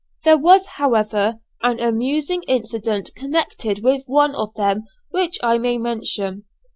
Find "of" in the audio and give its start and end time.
4.33-4.51